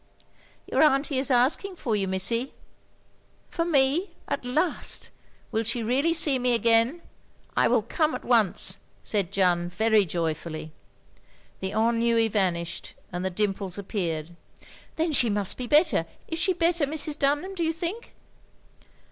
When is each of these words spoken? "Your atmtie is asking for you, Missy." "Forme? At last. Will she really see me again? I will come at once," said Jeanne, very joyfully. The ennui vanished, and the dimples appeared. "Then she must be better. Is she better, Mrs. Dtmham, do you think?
"Your 0.65 0.81
atmtie 0.81 1.19
is 1.19 1.29
asking 1.29 1.75
for 1.75 1.95
you, 1.95 2.07
Missy." 2.07 2.53
"Forme? 3.51 4.07
At 4.27 4.43
last. 4.43 5.11
Will 5.51 5.61
she 5.61 5.83
really 5.83 6.11
see 6.11 6.39
me 6.39 6.55
again? 6.55 7.03
I 7.55 7.67
will 7.67 7.83
come 7.83 8.15
at 8.15 8.25
once," 8.25 8.79
said 9.03 9.31
Jeanne, 9.31 9.69
very 9.69 10.03
joyfully. 10.07 10.71
The 11.59 11.69
ennui 11.73 12.29
vanished, 12.29 12.95
and 13.11 13.23
the 13.23 13.29
dimples 13.29 13.77
appeared. 13.77 14.35
"Then 14.95 15.11
she 15.13 15.29
must 15.29 15.55
be 15.55 15.67
better. 15.67 16.07
Is 16.27 16.39
she 16.39 16.53
better, 16.53 16.87
Mrs. 16.87 17.15
Dtmham, 17.15 17.53
do 17.55 17.63
you 17.63 17.71
think? 17.71 18.15